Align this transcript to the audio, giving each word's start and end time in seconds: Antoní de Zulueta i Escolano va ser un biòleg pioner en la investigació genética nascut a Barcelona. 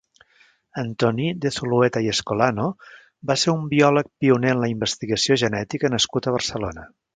Antoní 0.83 1.27
de 1.43 1.51
Zulueta 1.57 2.01
i 2.05 2.09
Escolano 2.13 2.65
va 3.33 3.37
ser 3.43 3.55
un 3.59 3.69
biòleg 3.75 4.11
pioner 4.25 4.57
en 4.57 4.65
la 4.65 4.73
investigació 4.75 5.41
genética 5.45 5.95
nascut 5.99 6.27
a 6.33 6.37
Barcelona. 6.41 6.91